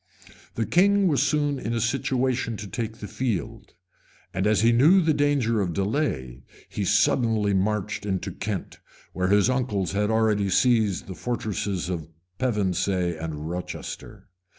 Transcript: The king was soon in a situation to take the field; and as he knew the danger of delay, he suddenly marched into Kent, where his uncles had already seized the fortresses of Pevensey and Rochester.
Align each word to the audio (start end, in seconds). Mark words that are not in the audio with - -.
The 0.55 0.65
king 0.65 1.07
was 1.07 1.21
soon 1.21 1.59
in 1.59 1.75
a 1.75 1.79
situation 1.79 2.57
to 2.57 2.65
take 2.67 2.97
the 2.97 3.07
field; 3.07 3.75
and 4.33 4.47
as 4.47 4.61
he 4.61 4.71
knew 4.71 4.99
the 4.99 5.13
danger 5.13 5.61
of 5.61 5.73
delay, 5.73 6.41
he 6.67 6.85
suddenly 6.85 7.53
marched 7.53 8.03
into 8.03 8.31
Kent, 8.31 8.79
where 9.13 9.27
his 9.27 9.47
uncles 9.47 9.91
had 9.91 10.09
already 10.09 10.49
seized 10.49 11.05
the 11.05 11.13
fortresses 11.13 11.87
of 11.87 12.07
Pevensey 12.39 13.15
and 13.15 13.47
Rochester. 13.47 14.27